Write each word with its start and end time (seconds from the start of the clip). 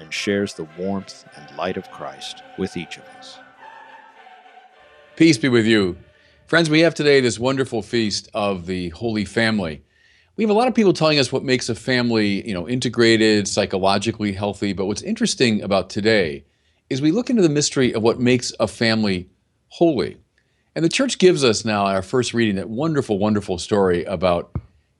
and 0.00 0.12
shares 0.12 0.54
the 0.54 0.66
warmth 0.78 1.24
and 1.36 1.56
light 1.56 1.76
of 1.76 1.90
Christ 1.90 2.42
with 2.58 2.76
each 2.76 2.96
of 2.96 3.04
us. 3.18 3.38
Peace 5.16 5.38
be 5.38 5.48
with 5.48 5.66
you. 5.66 5.98
Friends, 6.46 6.70
we 6.70 6.80
have 6.80 6.94
today 6.94 7.20
this 7.20 7.38
wonderful 7.38 7.82
feast 7.82 8.28
of 8.34 8.66
the 8.66 8.88
Holy 8.88 9.24
Family. 9.24 9.82
We 10.36 10.44
have 10.44 10.50
a 10.50 10.54
lot 10.54 10.68
of 10.68 10.74
people 10.74 10.92
telling 10.92 11.18
us 11.18 11.30
what 11.30 11.44
makes 11.44 11.68
a 11.68 11.74
family, 11.74 12.46
you 12.48 12.54
know, 12.54 12.68
integrated, 12.68 13.46
psychologically 13.46 14.32
healthy, 14.32 14.72
but 14.72 14.86
what's 14.86 15.02
interesting 15.02 15.62
about 15.62 15.90
today 15.90 16.44
is 16.88 17.02
we 17.02 17.12
look 17.12 17.30
into 17.30 17.42
the 17.42 17.48
mystery 17.48 17.92
of 17.94 18.02
what 18.02 18.18
makes 18.18 18.52
a 18.58 18.66
family 18.66 19.28
holy. 19.68 20.16
And 20.74 20.84
the 20.84 20.88
church 20.88 21.18
gives 21.18 21.44
us 21.44 21.64
now 21.64 21.86
our 21.86 22.02
first 22.02 22.32
reading 22.32 22.56
that 22.56 22.68
wonderful, 22.68 23.18
wonderful 23.18 23.58
story 23.58 24.04
about 24.04 24.50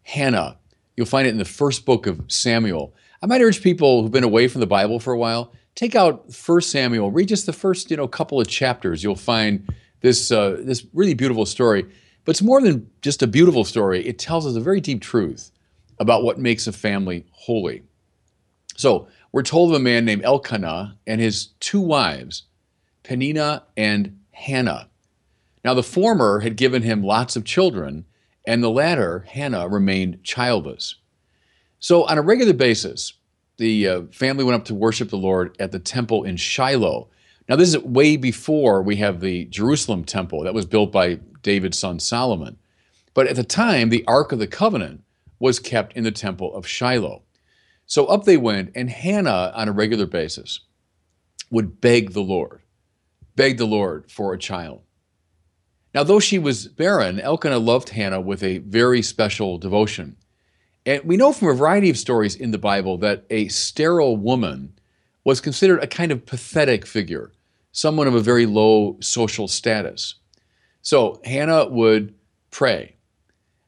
Hannah. 0.03 0.59
You'll 0.97 1.07
find 1.07 1.27
it 1.27 1.31
in 1.31 1.39
the 1.39 1.45
first 1.45 1.87
book 1.87 2.07
of 2.07 2.21
Samuel. 2.29 2.95
I 3.23 3.27
might 3.27 3.43
urge 3.43 3.63
people 3.63 4.03
who've 4.03 4.11
been 4.11 4.25
away 4.25 4.49
from 4.49 4.61
the 4.61 4.67
Bible 4.67 4.99
for 4.99 5.13
a 5.13 5.19
while, 5.19 5.53
take 5.75 5.95
out 5.95 6.35
1 6.47 6.61
Samuel, 6.63 7.11
read 7.11 7.29
just 7.29 7.47
the 7.47 7.53
first, 7.53 7.91
you 7.91 7.97
know, 7.97 8.09
couple 8.09 8.41
of 8.41 8.49
chapters. 8.49 9.03
You'll 9.03 9.17
find 9.17 9.69
this 10.01 10.31
uh, 10.33 10.57
this 10.61 10.87
really 10.95 11.15
beautiful 11.15 11.45
story. 11.45 11.85
But 12.25 12.33
it's 12.33 12.43
more 12.43 12.61
than 12.61 12.91
just 13.03 13.23
a 13.23 13.27
beautiful 13.27 13.65
story. 13.65 14.07
It 14.07 14.19
tells 14.19 14.47
us 14.47 14.57
a 14.57 14.61
very 14.61 14.81
deep 14.81 15.03
truth 15.03 15.51
about 15.99 16.23
what 16.23 16.39
makes 16.39 16.67
a 16.67 16.73
family 16.73 17.27
holy. 17.31 17.83
So 18.77 19.09
we're 19.33 19.43
told 19.43 19.71
of 19.71 19.77
a 19.77 19.81
man 19.81 20.05
named 20.05 20.25
Elkanah 20.25 20.97
and 21.07 21.21
his 21.21 21.49
two 21.61 21.81
wives, 21.81 22.45
Penina 23.05 23.63
and 23.77 24.19
Hannah. 24.33 24.89
Now 25.65 25.75
the 25.75 25.83
former 25.83 26.41
had 26.41 26.57
given 26.57 26.83
him 26.83 27.03
lots 27.03 27.37
of 27.37 27.45
children, 27.45 28.07
and 28.47 28.63
the 28.63 28.71
latter, 28.71 29.27
Hannah, 29.29 29.69
remained 29.69 30.25
childless. 30.25 30.97
So, 31.81 32.05
on 32.05 32.19
a 32.19 32.23
regular 32.23 32.53
basis, 32.53 33.15
the 33.57 33.89
uh, 33.89 34.03
family 34.13 34.45
went 34.45 34.57
up 34.57 34.67
to 34.67 34.75
worship 34.75 35.09
the 35.09 35.17
Lord 35.17 35.57
at 35.59 35.73
the 35.73 35.79
temple 35.79 36.25
in 36.25 36.37
Shiloh. 36.37 37.09
Now, 37.49 37.57
this 37.57 37.71
is 37.71 37.79
way 37.79 38.17
before 38.17 38.83
we 38.83 38.97
have 38.97 39.21
the 39.21 39.47
Jerusalem 39.47 40.05
temple 40.05 40.45
that 40.45 40.55
was 40.55 40.67
built 40.67 40.93
by 40.93 41.21
David's 41.43 41.79
son 41.79 41.99
Solomon. 41.99 42.59
But 43.15 43.27
at 43.27 43.37
the 43.37 43.45
time, 43.45 43.89
the 43.89 44.05
Ark 44.07 44.31
of 44.33 44.39
the 44.39 44.47
Covenant 44.47 45.03
was 45.39 45.59
kept 45.59 45.95
in 45.95 46.05
the 46.05 46.13
temple 46.13 46.55
of 46.55 46.67
Shiloh. 46.67 47.23
So 47.87 48.07
up 48.07 48.25
they 48.25 48.37
went, 48.37 48.71
and 48.75 48.89
Hannah, 48.89 49.53
on 49.55 49.69
a 49.69 49.73
regular 49.73 50.07
basis, 50.07 50.61
would 51.51 51.81
beg 51.81 52.13
the 52.13 52.21
Lord, 52.21 52.61
beg 53.35 53.59
the 53.59 53.67
Lord 53.67 54.11
for 54.11 54.33
a 54.33 54.39
child. 54.39 54.83
Now, 55.93 56.05
though 56.05 56.21
she 56.21 56.39
was 56.39 56.69
barren, 56.69 57.19
Elkanah 57.19 57.59
loved 57.59 57.89
Hannah 57.89 58.21
with 58.21 58.45
a 58.45 58.59
very 58.59 59.03
special 59.03 59.59
devotion. 59.59 60.17
And 60.87 61.05
we 61.05 61.17
know 61.17 61.33
from 61.33 61.49
a 61.49 61.55
variety 61.55 61.91
of 61.91 61.99
stories 61.99 62.35
in 62.35 62.51
the 62.51 62.59
Bible 62.59 62.99
that 62.99 63.25
a 63.31 63.49
sterile 63.49 64.17
woman 64.17 64.73
was 65.25 65.41
considered 65.41 65.83
a 65.83 65.87
kind 65.87 66.11
of 66.11 66.25
pathetic 66.25 66.87
figure, 66.87 67.33
someone 67.73 68.07
of 68.07 68.15
a 68.15 68.21
very 68.21 68.47
low 68.47 68.97
social 69.01 69.47
status. 69.47 70.15
So 70.83 71.21
Hannah 71.25 71.69
would 71.69 72.15
pray. 72.51 72.97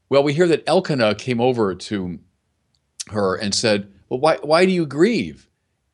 Well, 0.09 0.23
we 0.23 0.33
hear 0.33 0.49
that 0.49 0.65
Elkanah 0.67 1.15
came 1.15 1.41
over 1.41 1.75
to 1.75 2.19
her 3.09 3.37
and 3.37 3.55
said, 3.55 3.93
Well, 4.09 4.21
why, 4.21 4.39
why 4.43 4.67
do 4.67 4.73
you 4.73 4.87
grieve? 4.87 5.49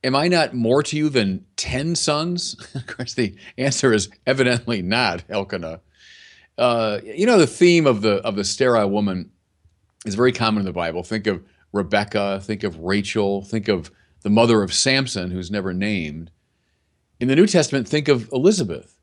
Am 0.04 0.14
I 0.14 0.28
not 0.28 0.54
more 0.54 0.82
to 0.84 0.96
you 0.96 1.08
than 1.08 1.44
10 1.56 1.96
sons? 1.96 2.56
of 2.74 2.86
course, 2.86 3.14
the 3.14 3.34
answer 3.56 3.92
is 3.92 4.08
evidently 4.26 4.82
not, 4.82 5.24
Elkanah. 5.28 5.80
Uh, 6.56 7.00
you 7.04 7.26
know, 7.26 7.38
the 7.38 7.46
theme 7.46 7.86
of 7.86 8.02
the, 8.02 8.16
of 8.24 8.36
the 8.36 8.44
sterile 8.44 8.90
woman 8.90 9.30
is 10.04 10.14
very 10.14 10.32
common 10.32 10.60
in 10.60 10.66
the 10.66 10.72
Bible. 10.72 11.03
Think 11.03 11.26
of 11.26 11.44
Rebecca, 11.72 12.41
think 12.42 12.62
of 12.62 12.78
Rachel, 12.78 13.42
think 13.42 13.69
of 13.69 13.91
the 14.22 14.31
mother 14.31 14.62
of 14.62 14.72
Samson, 14.72 15.31
who's 15.31 15.50
never 15.50 15.72
named. 15.72 16.31
In 17.20 17.28
the 17.28 17.36
New 17.36 17.47
Testament, 17.47 17.88
think 17.88 18.08
of 18.08 18.28
Elizabeth. 18.32 18.97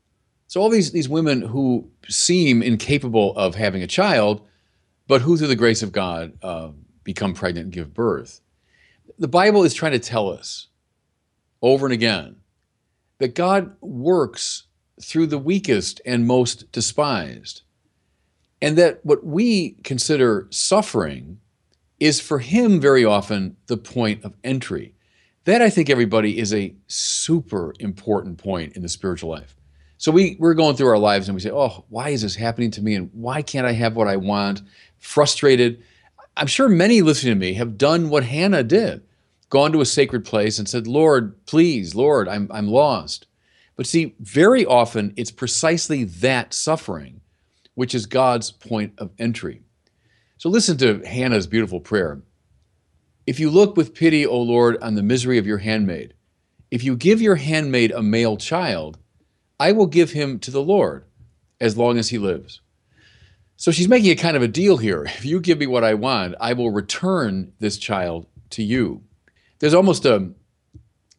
So, 0.48 0.60
all 0.60 0.68
these, 0.68 0.92
these 0.92 1.08
women 1.08 1.42
who 1.42 1.90
seem 2.08 2.62
incapable 2.62 3.36
of 3.36 3.54
having 3.54 3.82
a 3.82 3.88
child, 3.88 4.46
but 5.08 5.22
who, 5.22 5.36
through 5.36 5.48
the 5.48 5.56
grace 5.56 5.82
of 5.82 5.92
God, 5.92 6.32
uh, 6.42 6.70
become 7.02 7.34
pregnant 7.34 7.64
and 7.64 7.72
give 7.72 7.94
birth. 7.94 8.40
The 9.18 9.28
Bible 9.28 9.64
is 9.64 9.74
trying 9.74 9.92
to 9.92 9.98
tell 9.98 10.30
us 10.30 10.68
over 11.62 11.86
and 11.86 11.92
again 11.92 12.36
that 13.18 13.34
God 13.34 13.74
works 13.80 14.64
through 15.00 15.26
the 15.26 15.38
weakest 15.38 16.00
and 16.04 16.26
most 16.26 16.70
despised. 16.72 17.62
And 18.62 18.76
that 18.78 19.04
what 19.04 19.24
we 19.24 19.76
consider 19.84 20.46
suffering 20.50 21.40
is 22.00 22.20
for 22.20 22.38
him 22.38 22.80
very 22.80 23.04
often 23.04 23.56
the 23.66 23.76
point 23.76 24.24
of 24.24 24.34
entry. 24.44 24.94
That 25.44 25.62
I 25.62 25.70
think 25.70 25.88
everybody 25.88 26.38
is 26.38 26.52
a 26.52 26.74
super 26.88 27.74
important 27.78 28.38
point 28.38 28.74
in 28.74 28.82
the 28.82 28.88
spiritual 28.88 29.30
life. 29.30 29.54
So 29.98 30.12
we, 30.12 30.36
we're 30.38 30.54
going 30.54 30.76
through 30.76 30.88
our 30.88 30.98
lives 30.98 31.28
and 31.28 31.34
we 31.34 31.40
say, 31.40 31.50
oh, 31.50 31.84
why 31.88 32.10
is 32.10 32.22
this 32.22 32.34
happening 32.34 32.70
to 32.72 32.82
me? 32.82 32.94
And 32.94 33.10
why 33.12 33.42
can't 33.42 33.66
I 33.66 33.72
have 33.72 33.96
what 33.96 34.08
I 34.08 34.16
want? 34.16 34.62
Frustrated. 34.98 35.82
I'm 36.36 36.46
sure 36.46 36.68
many 36.68 37.00
listening 37.00 37.34
to 37.34 37.40
me 37.40 37.54
have 37.54 37.78
done 37.78 38.10
what 38.10 38.24
Hannah 38.24 38.62
did 38.62 39.02
gone 39.48 39.72
to 39.72 39.80
a 39.80 39.86
sacred 39.86 40.24
place 40.24 40.58
and 40.58 40.68
said, 40.68 40.86
Lord, 40.86 41.46
please, 41.46 41.94
Lord, 41.94 42.28
I'm, 42.28 42.50
I'm 42.52 42.68
lost. 42.68 43.26
But 43.76 43.86
see, 43.86 44.14
very 44.18 44.66
often 44.66 45.14
it's 45.16 45.30
precisely 45.30 46.04
that 46.04 46.52
suffering 46.52 47.20
which 47.76 47.94
is 47.94 48.06
God's 48.06 48.50
point 48.50 48.94
of 48.98 49.12
entry. 49.18 49.60
So 50.38 50.48
listen 50.48 50.76
to 50.78 51.06
Hannah's 51.06 51.46
beautiful 51.46 51.78
prayer. 51.78 52.22
If 53.26 53.38
you 53.38 53.50
look 53.50 53.76
with 53.76 53.94
pity, 53.94 54.26
O 54.26 54.40
Lord, 54.40 54.78
on 54.82 54.94
the 54.94 55.02
misery 55.02 55.38
of 55.38 55.46
your 55.46 55.58
handmaid, 55.58 56.14
if 56.70 56.82
you 56.82 56.96
give 56.96 57.20
your 57.20 57.36
handmaid 57.36 57.92
a 57.92 58.02
male 58.02 58.38
child, 58.38 58.98
I 59.60 59.72
will 59.72 59.86
give 59.86 60.12
him 60.12 60.38
to 60.40 60.50
the 60.50 60.62
Lord 60.62 61.04
as 61.60 61.76
long 61.76 61.98
as 61.98 62.08
he 62.08 62.18
lives. 62.18 62.62
So 63.56 63.70
she's 63.70 63.88
making 63.88 64.10
a 64.10 64.16
kind 64.16 64.36
of 64.36 64.42
a 64.42 64.48
deal 64.48 64.78
here. 64.78 65.04
If 65.18 65.26
you 65.26 65.38
give 65.38 65.58
me 65.58 65.66
what 65.66 65.84
I 65.84 65.94
want, 65.94 66.34
I 66.40 66.54
will 66.54 66.70
return 66.70 67.52
this 67.60 67.76
child 67.76 68.26
to 68.50 68.62
you. 68.62 69.02
There's 69.58 69.74
almost 69.74 70.06
a 70.06 70.30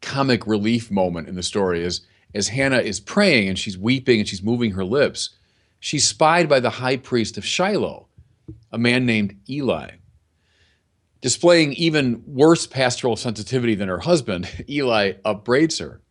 comic 0.02 0.48
relief 0.48 0.90
moment 0.90 1.28
in 1.28 1.36
the 1.36 1.44
story 1.44 1.84
as, 1.84 2.02
as 2.34 2.48
Hannah 2.48 2.80
is 2.80 3.00
praying 3.00 3.48
and 3.48 3.60
she's 3.60 3.78
weeping 3.78 4.20
and 4.20 4.28
she's 4.28 4.44
moving 4.44 4.72
her 4.72 4.86
lips 4.86 5.37
she's 5.80 6.08
spied 6.08 6.50
by 6.50 6.60
the 6.60 6.70
high 6.70 6.98
priest 6.98 7.38
of 7.38 7.46
Shiloh, 7.46 8.08
a 8.72 8.78
man 8.78 9.06
named 9.06 9.36
Eli. 9.50 9.92
Displaying 11.22 11.74
even 11.74 12.24
worse 12.28 12.68
pastoral 12.68 13.16
sensitivity 13.16 13.76
than 13.76 13.90
her 13.90 14.00
husband, 14.00 14.66
Eli 14.70 15.14
upbraids 15.26 15.80
her. 15.80 16.02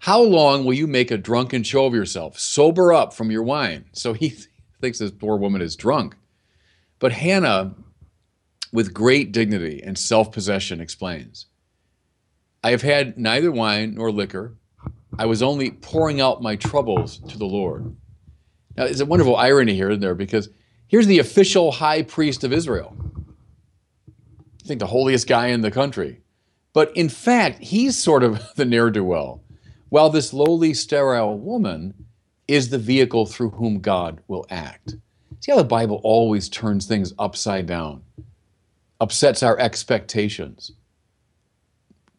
How 0.00 0.20
long 0.20 0.64
will 0.64 0.74
you 0.74 0.86
make 0.86 1.10
a 1.10 1.18
drunken 1.18 1.62
show 1.62 1.86
of 1.86 1.94
yourself? 1.94 2.38
Sober 2.38 2.92
up 2.92 3.12
from 3.12 3.30
your 3.30 3.42
wine. 3.42 3.86
So 3.92 4.12
he 4.12 4.30
thinks 4.80 4.98
this 4.98 5.10
poor 5.10 5.36
woman 5.36 5.62
is 5.62 5.76
drunk. 5.76 6.16
But 6.98 7.12
Hannah, 7.12 7.74
with 8.72 8.94
great 8.94 9.32
dignity 9.32 9.82
and 9.84 9.98
self 9.98 10.32
possession, 10.32 10.80
explains 10.80 11.46
I 12.64 12.70
have 12.70 12.82
had 12.82 13.18
neither 13.18 13.52
wine 13.52 13.94
nor 13.94 14.10
liquor. 14.10 14.56
I 15.18 15.26
was 15.26 15.42
only 15.42 15.70
pouring 15.70 16.20
out 16.20 16.42
my 16.42 16.56
troubles 16.56 17.18
to 17.28 17.38
the 17.38 17.46
Lord. 17.46 17.94
Now, 18.76 18.84
there's 18.84 19.00
a 19.00 19.06
wonderful 19.06 19.36
irony 19.36 19.74
here 19.74 19.90
in 19.90 20.00
there 20.00 20.14
because 20.14 20.50
here's 20.86 21.06
the 21.06 21.18
official 21.18 21.72
high 21.72 22.02
priest 22.02 22.44
of 22.44 22.52
Israel. 22.52 22.96
I 24.08 24.68
think 24.68 24.80
the 24.80 24.86
holiest 24.86 25.26
guy 25.26 25.48
in 25.48 25.62
the 25.62 25.70
country. 25.70 26.20
But 26.72 26.94
in 26.96 27.08
fact, 27.08 27.62
he's 27.62 27.96
sort 27.96 28.22
of 28.22 28.42
the 28.56 28.64
ne'er 28.64 28.90
do 28.90 29.04
well, 29.04 29.42
while 29.88 30.10
this 30.10 30.32
lowly, 30.32 30.74
sterile 30.74 31.38
woman 31.38 31.94
is 32.48 32.68
the 32.68 32.78
vehicle 32.78 33.26
through 33.26 33.50
whom 33.50 33.80
God 33.80 34.20
will 34.28 34.44
act. 34.50 34.96
See 35.40 35.52
how 35.52 35.58
the 35.58 35.64
Bible 35.64 36.00
always 36.02 36.48
turns 36.48 36.86
things 36.86 37.12
upside 37.18 37.66
down, 37.66 38.02
upsets 39.00 39.42
our 39.42 39.58
expectations, 39.58 40.72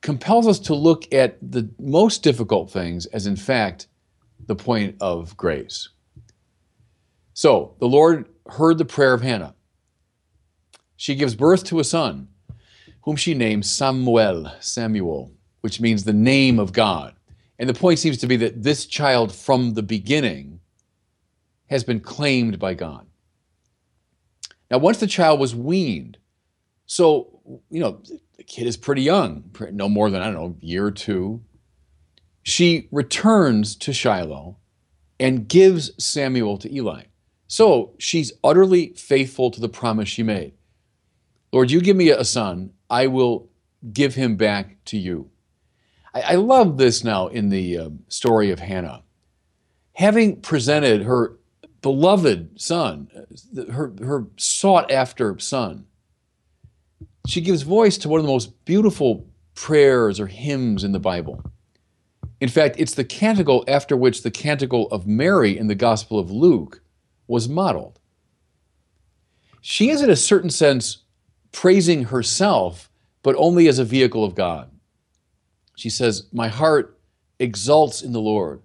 compels 0.01 0.47
us 0.47 0.59
to 0.59 0.73
look 0.73 1.11
at 1.13 1.37
the 1.41 1.69
most 1.79 2.23
difficult 2.23 2.71
things 2.71 3.05
as, 3.07 3.27
in 3.27 3.35
fact, 3.35 3.87
the 4.45 4.55
point 4.55 4.95
of 5.01 5.35
grace. 5.37 5.89
So 7.37 7.75
the 7.77 7.87
Lord 7.87 8.27
heard 8.49 8.79
the 8.79 8.83
prayer 8.83 9.13
of 9.13 9.21
Hannah. 9.21 9.53
She 10.95 11.13
gives 11.13 11.35
birth 11.35 11.63
to 11.65 11.79
a 11.79 11.83
son, 11.83 12.29
whom 13.03 13.15
she 13.15 13.35
names 13.35 13.69
Samuel, 13.69 14.51
Samuel. 14.59 15.31
which 15.61 15.79
means 15.79 16.03
the 16.03 16.13
name 16.13 16.57
of 16.57 16.73
God. 16.73 17.13
And 17.59 17.69
the 17.69 17.75
point 17.75 17.99
seems 17.99 18.17
to 18.17 18.27
be 18.27 18.37
that 18.37 18.63
this 18.63 18.87
child 18.87 19.31
from 19.31 19.75
the 19.75 19.83
beginning 19.83 20.61
has 21.69 21.83
been 21.83 21.99
claimed 21.99 22.57
by 22.57 22.73
God. 22.73 23.05
Now, 24.71 24.79
once 24.79 24.97
the 24.97 25.05
child 25.05 25.39
was 25.39 25.53
weaned, 25.53 26.17
so, 26.87 27.39
you 27.69 27.79
know, 27.79 28.01
the 28.37 28.43
kid 28.43 28.65
is 28.65 28.77
pretty 28.77 29.03
young, 29.03 29.51
no 29.71 29.87
more 29.87 30.09
than, 30.09 30.23
I 30.23 30.25
don't 30.25 30.33
know, 30.33 30.55
year 30.59 30.87
or 30.87 30.91
two. 30.91 31.43
She 32.41 32.87
returns 32.91 33.75
to 33.75 33.93
Shiloh 33.93 34.57
and 35.19 35.47
gives 35.47 35.91
Samuel 36.03 36.57
to 36.57 36.73
Eli. 36.73 37.03
So 37.47 37.93
she's 37.97 38.33
utterly 38.43 38.93
faithful 38.93 39.51
to 39.51 39.61
the 39.61 39.69
promise 39.69 40.09
she 40.09 40.23
made. 40.23 40.53
Lord, 41.51 41.71
you 41.71 41.81
give 41.81 41.95
me 41.95 42.09
a 42.09 42.25
son, 42.25 42.71
I 42.89 43.07
will 43.07 43.49
give 43.93 44.15
him 44.15 44.35
back 44.35 44.83
to 44.85 44.97
you. 44.97 45.29
I, 46.13 46.21
I 46.21 46.35
love 46.35 46.77
this 46.77 47.03
now 47.03 47.27
in 47.27 47.49
the 47.49 47.77
uh, 47.77 47.89
story 48.09 48.51
of 48.51 48.59
Hannah. 48.59 49.03
Having 49.93 50.41
presented 50.41 51.03
her 51.03 51.37
beloved 51.81 52.59
son, 52.59 53.09
her, 53.71 53.93
her 54.03 54.27
sought 54.35 54.91
after 54.91 55.39
son, 55.39 55.85
she 57.27 57.41
gives 57.41 57.61
voice 57.61 57.97
to 57.99 58.09
one 58.09 58.19
of 58.19 58.25
the 58.25 58.31
most 58.31 58.63
beautiful 58.65 59.25
prayers 59.53 60.19
or 60.19 60.27
hymns 60.27 60.83
in 60.83 60.91
the 60.91 60.99
Bible. 60.99 61.41
In 62.39 62.49
fact, 62.49 62.75
it's 62.77 62.93
the 62.93 63.03
canticle 63.03 63.63
after 63.67 63.97
which 63.97 64.21
the 64.21 64.31
canticle 64.31 64.87
of 64.91 65.07
Mary 65.07 65.57
in 65.57 65.67
the 65.67 65.75
Gospel 65.75 66.19
of 66.19 66.29
Luke 66.29 66.81
was 67.27 67.49
modeled. 67.49 67.99
She 69.61 69.89
is, 69.89 70.01
in 70.01 70.09
a 70.09 70.15
certain 70.15 70.49
sense, 70.49 70.99
praising 71.51 72.05
herself, 72.05 72.89
but 73.21 73.35
only 73.37 73.67
as 73.67 73.79
a 73.79 73.85
vehicle 73.85 74.23
of 74.23 74.35
God. 74.35 74.71
She 75.75 75.89
says, 75.89 76.27
My 76.31 76.47
heart 76.47 76.97
exalts 77.39 78.01
in 78.01 78.13
the 78.13 78.21
Lord, 78.21 78.61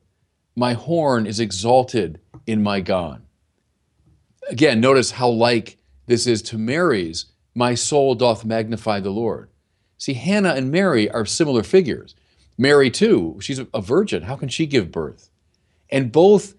my 0.55 0.75
horn 0.75 1.27
is 1.27 1.41
exalted 1.41 2.21
in 2.47 2.63
my 2.63 2.81
God. 2.81 3.23
Again, 4.49 4.81
notice 4.81 5.13
how 5.13 5.29
like 5.29 5.79
this 6.07 6.27
is 6.27 6.43
to 6.43 6.59
Mary's, 6.59 7.27
My 7.55 7.75
soul 7.75 8.15
doth 8.15 8.45
magnify 8.45 9.01
the 9.01 9.11
Lord. 9.11 9.51
See, 9.99 10.15
Hannah 10.15 10.55
and 10.55 10.71
Mary 10.71 11.11
are 11.11 11.25
similar 11.25 11.63
figures. 11.63 12.15
Mary, 12.59 12.91
too, 12.91 13.39
she's 13.41 13.61
a 13.73 13.81
virgin. 13.81 14.23
How 14.23 14.37
can 14.37 14.49
she 14.49 14.67
give 14.67 14.93
birth? 14.93 15.31
And 15.91 16.13
both 16.13 16.55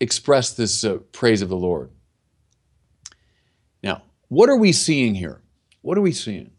express 0.00 0.52
this 0.52 0.84
uh, 0.84 0.98
praise 1.12 1.42
of 1.42 1.48
the 1.48 1.56
Lord. 1.56 1.90
Now, 3.82 4.02
what 4.28 4.48
are 4.48 4.56
we 4.56 4.72
seeing 4.72 5.14
here? 5.14 5.40
What 5.82 5.96
are 5.96 6.02
we 6.02 6.12
seeing? 6.12 6.50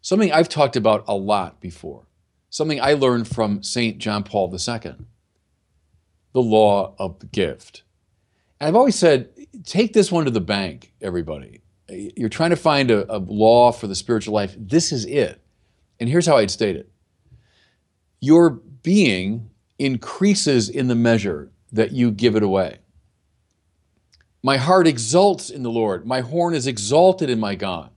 Something 0.00 0.32
I've 0.32 0.48
talked 0.48 0.76
about 0.76 1.04
a 1.06 1.14
lot 1.14 1.60
before, 1.60 2.06
something 2.48 2.80
I 2.80 2.94
learned 2.94 3.28
from 3.28 3.62
St. 3.62 3.98
John 3.98 4.22
Paul 4.22 4.54
II 4.54 4.94
the 6.32 6.40
law 6.40 6.94
of 6.98 7.18
the 7.18 7.26
gift. 7.26 7.82
And 8.60 8.68
I've 8.68 8.76
always 8.76 8.94
said, 8.94 9.30
take 9.64 9.92
this 9.92 10.12
one 10.12 10.26
to 10.26 10.30
the 10.30 10.40
bank, 10.40 10.92
everybody. 11.00 11.60
You're 11.88 12.28
trying 12.28 12.50
to 12.50 12.56
find 12.56 12.90
a, 12.90 13.12
a 13.12 13.18
law 13.18 13.72
for 13.72 13.86
the 13.86 13.94
spiritual 13.94 14.34
life. 14.34 14.54
This 14.56 14.92
is 14.92 15.04
it. 15.06 15.40
And 15.98 16.08
here's 16.08 16.26
how 16.26 16.36
I'd 16.36 16.50
state 16.50 16.76
it 16.76 16.90
your 18.20 18.50
being 18.50 19.50
increases 19.78 20.68
in 20.68 20.88
the 20.88 20.94
measure 20.94 21.50
that 21.72 21.92
you 21.92 22.10
give 22.10 22.36
it 22.36 22.42
away. 22.42 22.78
My 24.42 24.56
heart 24.56 24.86
exults 24.86 25.50
in 25.50 25.62
the 25.62 25.70
Lord. 25.70 26.06
My 26.06 26.20
horn 26.20 26.54
is 26.54 26.66
exalted 26.66 27.28
in 27.28 27.38
my 27.38 27.54
God. 27.54 27.90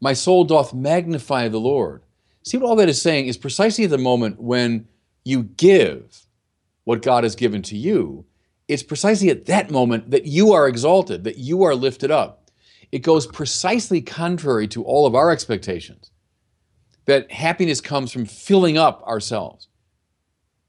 My 0.00 0.12
soul 0.12 0.44
doth 0.44 0.74
magnify 0.74 1.48
the 1.48 1.58
Lord. 1.58 2.02
See 2.42 2.56
what 2.56 2.68
all 2.68 2.76
that 2.76 2.88
is 2.88 3.02
saying 3.02 3.26
is 3.26 3.36
precisely 3.36 3.84
at 3.84 3.90
the 3.90 3.98
moment 3.98 4.40
when 4.40 4.86
you 5.24 5.42
give 5.42 6.26
what 6.84 7.02
God 7.02 7.24
has 7.24 7.34
given 7.34 7.62
to 7.62 7.76
you, 7.76 8.24
it's 8.68 8.84
precisely 8.84 9.28
at 9.30 9.46
that 9.46 9.70
moment 9.70 10.10
that 10.12 10.26
you 10.26 10.52
are 10.52 10.68
exalted, 10.68 11.24
that 11.24 11.38
you 11.38 11.64
are 11.64 11.74
lifted 11.74 12.10
up. 12.10 12.50
It 12.92 13.00
goes 13.00 13.26
precisely 13.26 14.00
contrary 14.00 14.68
to 14.68 14.84
all 14.84 15.06
of 15.06 15.14
our 15.14 15.30
expectations 15.30 16.12
that 17.06 17.30
happiness 17.32 17.80
comes 17.80 18.12
from 18.12 18.24
filling 18.24 18.78
up 18.78 19.02
ourselves, 19.02 19.68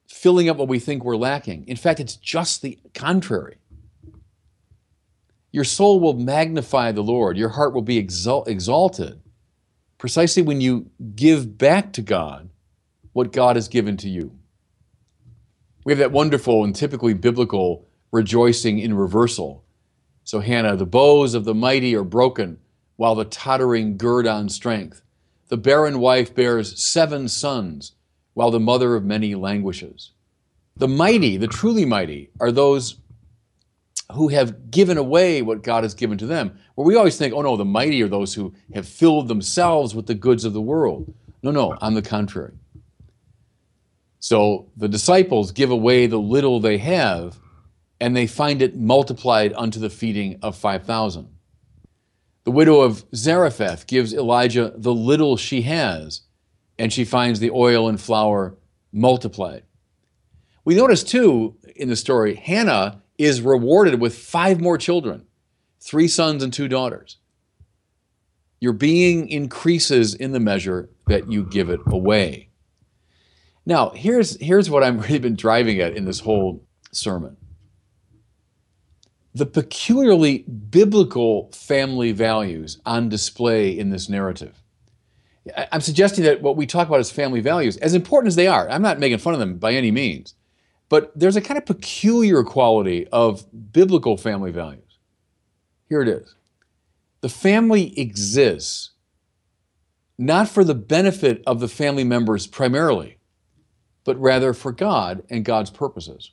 filling 0.08 0.50
up 0.50 0.58
what 0.58 0.68
we 0.68 0.80
think 0.80 1.04
we're 1.04 1.16
lacking. 1.16 1.68
In 1.68 1.78
fact, 1.78 2.00
it's 2.00 2.16
just 2.16 2.62
the 2.62 2.80
contrary. 2.94 3.58
Your 5.52 5.64
soul 5.64 6.00
will 6.00 6.14
magnify 6.14 6.92
the 6.92 7.04
Lord, 7.04 7.38
your 7.38 7.50
heart 7.50 7.74
will 7.74 7.82
be 7.82 7.98
exalt- 7.98 8.48
exalted 8.48 9.22
precisely 9.98 10.44
when 10.44 10.62
you 10.62 10.90
give 11.16 11.58
back 11.58 11.92
to 11.94 12.02
God 12.02 12.50
what 13.14 13.32
God 13.32 13.56
has 13.56 13.68
given 13.68 13.98
to 13.98 14.10
you. 14.10 14.38
We 15.84 15.92
have 15.92 16.00
that 16.00 16.12
wonderful 16.12 16.64
and 16.64 16.76
typically 16.76 17.14
biblical 17.14 17.88
rejoicing 18.12 18.80
in 18.80 18.94
reversal. 18.94 19.64
So, 20.24 20.40
Hannah, 20.40 20.76
the 20.76 20.86
bows 20.86 21.34
of 21.34 21.46
the 21.46 21.56
mighty 21.56 21.96
are 21.96 22.04
broken, 22.04 22.60
while 22.98 23.16
the 23.16 23.26
tottering 23.26 23.98
gird 23.98 24.28
on 24.28 24.50
strength. 24.50 25.02
The 25.48 25.58
barren 25.58 26.00
wife 26.00 26.36
bears 26.36 26.82
seven 26.82 27.28
sons, 27.30 27.94
while 28.38 28.52
the 28.52 28.60
mother 28.60 28.94
of 28.94 29.04
many 29.04 29.34
languishes. 29.34 30.12
The 30.76 30.88
mighty, 30.88 31.38
the 31.38 31.48
truly 31.48 31.86
mighty, 31.86 32.30
are 32.40 32.52
those 32.52 32.98
who 34.12 34.28
have 34.28 34.70
given 34.70 34.96
away 34.96 35.42
what 35.42 35.64
God 35.64 35.82
has 35.82 35.96
given 35.96 36.20
to 36.20 36.28
them. 36.28 36.56
Where 36.76 36.86
we 36.86 36.96
always 36.96 37.18
think, 37.18 37.34
oh 37.34 37.42
no, 37.42 37.58
the 37.58 37.66
mighty 37.66 38.00
are 38.04 38.08
those 38.08 38.36
who 38.36 38.54
have 38.76 38.88
filled 38.88 39.28
themselves 39.28 39.96
with 39.96 40.06
the 40.06 40.14
goods 40.14 40.46
of 40.46 40.54
the 40.54 40.62
world. 40.62 41.12
No, 41.42 41.50
no, 41.50 41.76
on 41.82 41.96
the 41.96 42.04
contrary. 42.04 42.54
So 44.20 44.70
the 44.78 44.88
disciples 44.88 45.52
give 45.52 45.72
away 45.72 46.06
the 46.06 46.20
little 46.20 46.60
they 46.60 46.78
have, 46.78 47.40
and 48.00 48.16
they 48.16 48.28
find 48.28 48.62
it 48.62 48.78
multiplied 48.78 49.52
unto 49.54 49.80
the 49.80 49.90
feeding 49.90 50.38
of 50.44 50.56
5,000. 50.56 51.28
The 52.44 52.52
widow 52.52 52.82
of 52.82 53.04
Zarephath 53.16 53.88
gives 53.88 54.14
Elijah 54.14 54.74
the 54.76 54.94
little 54.94 55.38
she 55.38 55.64
has, 55.64 56.22
and 56.80 56.92
she 56.92 57.06
finds 57.06 57.40
the 57.40 57.52
oil 57.52 57.88
and 57.88 58.00
flour 58.00 58.56
multiplied. 58.92 59.64
We 60.66 60.76
notice 60.76 61.04
too 61.04 61.56
in 61.76 61.90
the 61.90 61.96
story, 61.96 62.36
Hannah 62.36 63.02
is 63.18 63.42
rewarded 63.42 64.00
with 64.00 64.18
five 64.18 64.60
more 64.60 64.78
children 64.78 65.26
three 65.80 66.08
sons 66.08 66.44
and 66.44 66.52
two 66.52 66.68
daughters. 66.68 67.18
Your 68.60 68.74
being 68.74 69.30
increases 69.30 70.14
in 70.14 70.32
the 70.32 70.40
measure 70.40 70.90
that 71.08 71.32
you 71.32 71.44
give 71.44 71.70
it 71.70 71.80
away. 71.88 72.50
Now, 73.66 73.92
here's, 73.92 74.38
here's 74.42 74.70
what 74.70 74.84
I've 74.84 75.02
really 75.04 75.20
been 75.20 75.36
driving 75.36 75.80
at 75.80 75.96
in 75.96 76.06
this 76.06 76.20
whole 76.22 76.66
sermon 76.92 77.38
the 79.34 79.46
peculiarly 79.46 80.40
biblical 80.40 81.52
family 81.52 82.12
values 82.12 82.80
on 82.88 83.08
display 83.08 83.78
in 83.78 83.92
this 83.92 84.10
narrative. 84.10 84.64
I'm 85.72 85.82
suggesting 85.82 86.24
that 86.24 86.42
what 86.42 86.58
we 86.58 86.66
talk 86.66 86.88
about 86.88 87.00
as 87.00 87.12
family 87.12 87.42
values, 87.42 87.78
as 87.78 87.94
important 87.94 88.28
as 88.28 88.36
they 88.36 88.48
are, 88.48 88.70
I'm 88.70 88.82
not 88.82 89.00
making 89.00 89.20
fun 89.20 89.34
of 89.34 89.40
them 89.40 89.58
by 89.58 89.74
any 89.74 89.92
means, 89.92 90.36
but 90.90 91.12
there's 91.18 91.36
a 91.36 91.42
kind 91.42 91.58
of 91.58 91.66
peculiar 91.66 92.44
quality 92.44 93.08
of 93.08 93.46
biblical 93.72 94.18
family 94.18 94.52
values. 94.52 94.84
Here 95.90 96.02
it 96.02 96.08
is 96.08 96.36
the 97.22 97.30
family 97.30 98.00
exists 98.00 98.92
not 100.18 100.48
for 100.48 100.64
the 100.64 100.76
benefit 100.76 101.44
of 101.46 101.60
the 101.60 101.68
family 101.68 102.04
members 102.04 102.48
primarily, 102.48 103.18
but 104.04 104.20
rather 104.20 104.54
for 104.54 104.72
God 104.72 105.24
and 105.30 105.46
God's 105.46 105.70
purposes. 105.70 106.32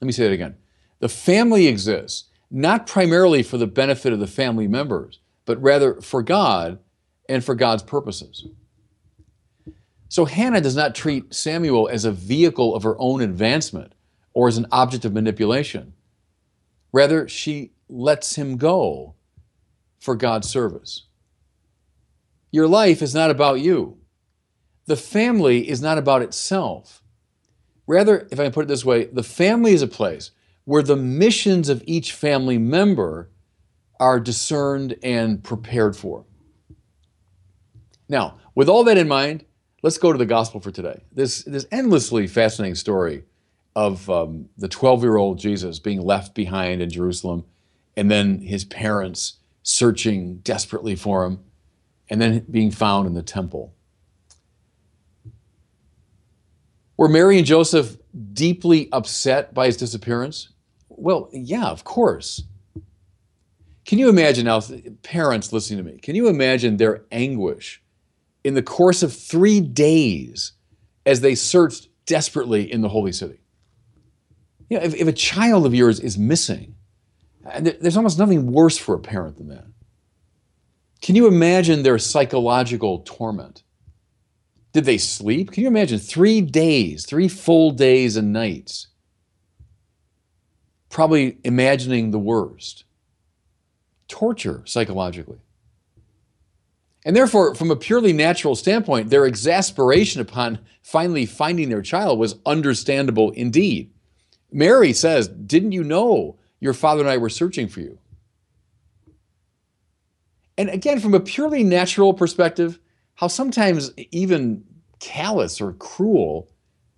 Let 0.00 0.06
me 0.06 0.12
say 0.12 0.24
that 0.24 0.32
again. 0.32 0.56
The 1.00 1.08
family 1.08 1.66
exists 1.66 2.24
not 2.50 2.86
primarily 2.86 3.42
for 3.42 3.58
the 3.58 3.66
benefit 3.66 4.12
of 4.12 4.20
the 4.20 4.26
family 4.26 4.68
members, 4.68 5.20
but 5.44 5.60
rather 5.62 6.00
for 6.00 6.22
God 6.22 6.78
and 7.28 7.44
for 7.44 7.54
God's 7.54 7.82
purposes. 7.82 8.46
So 10.08 10.24
Hannah 10.24 10.60
does 10.60 10.76
not 10.76 10.94
treat 10.94 11.34
Samuel 11.34 11.88
as 11.88 12.04
a 12.04 12.12
vehicle 12.12 12.74
of 12.74 12.82
her 12.82 12.94
own 12.98 13.20
advancement 13.20 13.94
or 14.32 14.48
as 14.48 14.58
an 14.58 14.66
object 14.70 15.04
of 15.04 15.12
manipulation. 15.12 15.94
Rather, 16.92 17.26
she 17.26 17.72
lets 17.88 18.36
him 18.36 18.56
go 18.56 19.14
for 19.98 20.14
God's 20.14 20.48
service. 20.48 21.06
Your 22.52 22.68
life 22.68 23.02
is 23.02 23.14
not 23.14 23.30
about 23.30 23.60
you. 23.60 23.98
The 24.86 24.96
family 24.96 25.68
is 25.68 25.82
not 25.82 25.98
about 25.98 26.22
itself. 26.22 27.02
Rather, 27.86 28.28
if 28.30 28.38
I 28.38 28.50
put 28.50 28.66
it 28.66 28.68
this 28.68 28.84
way, 28.84 29.06
the 29.06 29.22
family 29.22 29.72
is 29.72 29.82
a 29.82 29.88
place 29.88 30.30
where 30.64 30.82
the 30.82 30.96
missions 30.96 31.68
of 31.68 31.82
each 31.86 32.12
family 32.12 32.58
member 32.58 33.30
are 33.98 34.20
discerned 34.20 34.96
and 35.02 35.42
prepared 35.42 35.96
for. 35.96 36.24
Now, 38.14 38.36
with 38.54 38.68
all 38.68 38.84
that 38.84 38.96
in 38.96 39.08
mind, 39.08 39.44
let's 39.82 39.98
go 39.98 40.12
to 40.12 40.18
the 40.18 40.24
gospel 40.24 40.60
for 40.60 40.70
today. 40.70 41.02
This, 41.10 41.42
this 41.42 41.66
endlessly 41.72 42.28
fascinating 42.28 42.76
story 42.76 43.24
of 43.74 44.08
um, 44.08 44.48
the 44.56 44.68
12 44.68 45.02
year 45.02 45.16
old 45.16 45.40
Jesus 45.40 45.80
being 45.80 46.00
left 46.00 46.32
behind 46.32 46.80
in 46.80 46.90
Jerusalem, 46.90 47.44
and 47.96 48.08
then 48.08 48.38
his 48.38 48.64
parents 48.66 49.38
searching 49.64 50.36
desperately 50.36 50.94
for 50.94 51.24
him, 51.24 51.40
and 52.08 52.22
then 52.22 52.46
being 52.48 52.70
found 52.70 53.08
in 53.08 53.14
the 53.14 53.22
temple. 53.22 53.74
Were 56.96 57.08
Mary 57.08 57.36
and 57.36 57.46
Joseph 57.46 57.96
deeply 58.32 58.88
upset 58.92 59.52
by 59.52 59.66
his 59.66 59.76
disappearance? 59.76 60.50
Well, 60.88 61.30
yeah, 61.32 61.66
of 61.66 61.82
course. 61.82 62.44
Can 63.84 63.98
you 63.98 64.08
imagine 64.08 64.44
now, 64.44 64.62
parents 65.02 65.52
listening 65.52 65.84
to 65.84 65.92
me, 65.92 65.98
can 65.98 66.14
you 66.14 66.28
imagine 66.28 66.76
their 66.76 67.02
anguish 67.10 67.80
in 68.44 68.54
the 68.54 68.62
course 68.62 69.02
of 69.02 69.12
three 69.12 69.60
days 69.60 70.52
as 71.04 71.20
they 71.20 71.34
searched 71.34 71.88
desperately 72.06 72.70
in 72.70 72.82
the 72.82 72.88
holy 72.88 73.12
city? 73.12 73.40
You 74.68 74.78
know, 74.78 74.84
if, 74.84 74.94
if 74.94 75.08
a 75.08 75.12
child 75.12 75.66
of 75.66 75.74
yours 75.74 75.98
is 75.98 76.16
missing, 76.16 76.74
uh, 77.44 77.50
and 77.50 77.66
there's 77.66 77.96
almost 77.96 78.18
nothing 78.18 78.52
worse 78.52 78.78
for 78.78 78.94
a 78.94 79.00
parent 79.00 79.36
than 79.36 79.48
that. 79.48 79.66
Can 81.02 81.16
you 81.16 81.26
imagine 81.26 81.82
their 81.82 81.98
psychological 81.98 83.00
torment? 83.00 83.62
Did 84.72 84.86
they 84.86 84.98
sleep? 84.98 85.52
Can 85.52 85.62
you 85.62 85.68
imagine 85.68 85.98
three 85.98 86.40
days, 86.40 87.06
three 87.06 87.28
full 87.28 87.70
days 87.70 88.16
and 88.16 88.32
nights? 88.32 88.88
Probably 90.88 91.38
imagining 91.44 92.10
the 92.10 92.18
worst. 92.18 92.84
Torture 94.08 94.62
psychologically. 94.64 95.38
And 97.04 97.14
therefore, 97.14 97.54
from 97.54 97.70
a 97.70 97.76
purely 97.76 98.12
natural 98.12 98.54
standpoint, 98.54 99.10
their 99.10 99.26
exasperation 99.26 100.20
upon 100.20 100.58
finally 100.82 101.26
finding 101.26 101.68
their 101.68 101.82
child 101.82 102.18
was 102.18 102.36
understandable 102.46 103.30
indeed. 103.32 103.92
Mary 104.50 104.92
says, 104.92 105.28
Didn't 105.28 105.72
you 105.72 105.84
know 105.84 106.38
your 106.60 106.72
father 106.72 107.02
and 107.02 107.10
I 107.10 107.18
were 107.18 107.28
searching 107.28 107.68
for 107.68 107.80
you? 107.80 107.98
And 110.56 110.70
again, 110.70 111.00
from 111.00 111.14
a 111.14 111.20
purely 111.20 111.64
natural 111.64 112.14
perspective, 112.14 112.78
how 113.16 113.26
sometimes 113.26 113.92
even 114.12 114.64
callous 115.00 115.60
or 115.60 115.72
cruel 115.74 116.48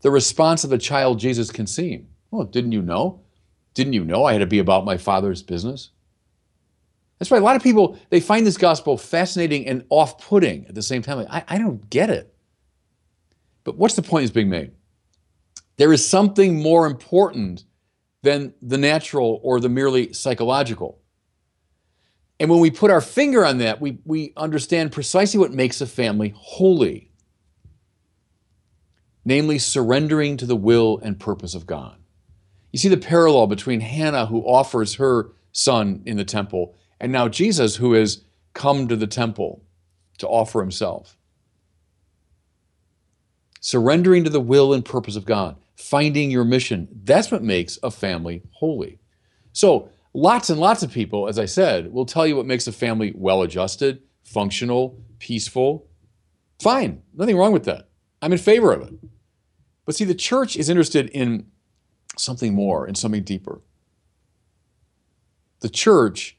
the 0.03 0.11
response 0.11 0.63
of 0.63 0.73
a 0.73 0.79
child 0.79 1.19
Jesus 1.19 1.51
can 1.51 1.67
seem. 1.67 2.07
Well, 2.31 2.45
didn't 2.45 2.73
you 2.73 2.83
know? 2.83 3.23
Didn't 3.75 3.95
you 3.95 4.05
know 4.05 4.25
I 4.25 4.33
had 4.33 4.39
to 4.39 4.47
be 4.47 4.59
about 4.59 4.85
my 4.85 4.97
father's 4.97 5.43
business? 5.43 5.91
That's 7.19 7.31
why 7.31 7.39
a 7.39 7.43
lot 7.43 7.57
of 7.57 7.63
people 7.63 7.99
they 8.11 8.21
find 8.21 8.47
this 8.47 8.59
gospel 8.59 8.99
fascinating 8.99 9.67
and 9.67 9.85
off-putting 9.89 10.67
at 10.67 10.75
the 10.75 10.83
same 10.83 11.03
time. 11.03 11.27
I, 11.31 11.45
I 11.49 11.59
don't 11.59 11.89
get 11.89 12.11
it. 12.11 12.35
But 13.65 13.77
what's 13.77 13.97
the 13.97 14.03
point 14.03 14.25
is 14.25 14.31
being 14.31 14.51
made? 14.51 14.73
There 15.77 15.93
is 15.93 16.07
something 16.07 16.63
more 16.63 16.87
important 16.87 17.65
than 18.23 18.55
the 18.63 18.79
natural 18.79 19.41
or 19.43 19.61
the 19.61 19.69
merely 19.69 20.13
psychological. 20.13 21.01
And 22.39 22.51
when 22.51 22.61
we 22.61 22.71
put 22.71 22.91
our 22.91 23.01
finger 23.01 23.45
on 23.47 23.59
that, 23.59 23.81
we, 23.81 23.99
we 24.05 24.33
understand 24.37 24.93
precisely 24.93 25.39
what 25.39 25.53
makes 25.53 25.81
a 25.81 25.87
family 25.87 26.35
holy 26.37 27.11
namely, 29.27 29.59
surrendering 29.59 30.37
to 30.37 30.47
the 30.47 30.57
will 30.57 31.01
and 31.03 31.19
purpose 31.19 31.55
of 31.55 31.67
God. 31.67 31.99
You 32.73 32.79
see 32.79 32.89
the 32.89 32.97
parallel 32.97 33.49
between 33.49 33.81
Hannah, 33.81 34.27
who 34.27 34.41
offers 34.43 34.95
her 34.95 35.33
son 35.51 36.03
in 36.07 36.17
the 36.17 36.25
temple, 36.25 36.77
and 37.01 37.13
now 37.13 37.29
Jesus, 37.29 37.77
who 37.77 37.93
has 37.95 38.25
come 38.55 38.89
to 38.89 38.97
the 38.97 39.07
temple 39.07 39.63
to 40.19 40.27
offer 40.27 40.61
himself. 40.61 41.17
Surrendering 43.61 44.25
to 44.25 44.31
the 44.31 44.41
will 44.41 44.73
and 44.73 44.85
purpose 44.85 45.17
of 45.17 45.27
God, 45.27 45.57
finding 45.75 46.31
your 46.31 46.45
mission, 46.45 46.89
that's 47.05 47.31
what 47.31 47.43
makes 47.43 47.79
a 47.83 47.91
family 47.91 48.43
holy. 48.53 48.99
So, 49.53 49.91
Lots 50.17 50.49
and 50.49 50.59
lots 50.59 50.83
of 50.83 50.91
people, 50.91 51.29
as 51.29 51.39
I 51.39 51.45
said, 51.45 51.93
will 51.93 52.07
tell 52.07 52.27
you 52.27 52.37
what 52.37 52.47
makes 52.47 52.67
a 52.67 52.73
family 52.73 53.13
well 53.15 53.43
adjusted, 53.43 54.01
functional, 54.25 54.99
peaceful. 55.19 55.89
Fine, 56.59 57.03
nothing 57.13 57.37
wrong 57.37 57.53
with 57.53 57.65
that. 57.65 57.91
I'm 58.23 58.33
in 58.33 58.39
favor 58.39 58.73
of 58.73 58.81
it. 58.81 58.95
But 59.85 59.95
see, 59.95 60.07
the 60.07 60.15
church 60.15 60.57
is 60.57 60.71
interested 60.71 61.11
in 61.11 61.49
something 62.17 62.55
more 62.55 62.87
and 62.87 62.97
something 62.97 63.25
deeper. 63.25 63.61
The 65.61 65.69
church 65.69 66.39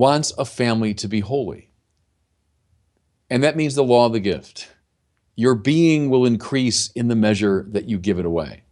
wants 0.00 0.32
a 0.38 0.46
family 0.46 0.94
to 0.94 1.06
be 1.06 1.20
holy. 1.20 1.70
And 3.28 3.44
that 3.44 3.54
means 3.54 3.74
the 3.74 3.84
law 3.84 4.06
of 4.06 4.14
the 4.14 4.18
gift. 4.18 4.70
Your 5.36 5.54
being 5.54 6.08
will 6.08 6.24
increase 6.24 6.90
in 6.92 7.08
the 7.08 7.14
measure 7.14 7.66
that 7.68 7.86
you 7.86 7.98
give 7.98 8.18
it 8.18 8.24
away. 8.24 8.62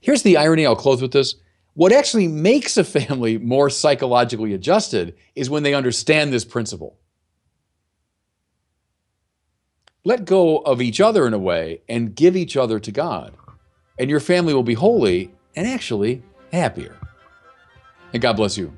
Here's 0.00 0.22
the 0.22 0.36
irony, 0.36 0.66
I'll 0.66 0.74
close 0.74 1.00
with 1.00 1.12
this. 1.12 1.36
What 1.74 1.92
actually 1.92 2.26
makes 2.26 2.76
a 2.76 2.82
family 2.82 3.38
more 3.38 3.70
psychologically 3.70 4.52
adjusted 4.52 5.14
is 5.36 5.48
when 5.48 5.62
they 5.62 5.74
understand 5.74 6.32
this 6.32 6.44
principle. 6.44 6.98
Let 10.04 10.24
go 10.24 10.58
of 10.58 10.82
each 10.82 11.00
other 11.00 11.24
in 11.24 11.34
a 11.34 11.38
way 11.38 11.82
and 11.88 12.16
give 12.16 12.34
each 12.34 12.56
other 12.56 12.80
to 12.80 12.90
God, 12.90 13.32
and 13.96 14.10
your 14.10 14.18
family 14.18 14.54
will 14.54 14.64
be 14.64 14.74
holy 14.74 15.32
and 15.54 15.68
actually 15.68 16.24
happier. 16.50 16.96
And 18.12 18.20
God 18.20 18.34
bless 18.34 18.58
you. 18.58 18.77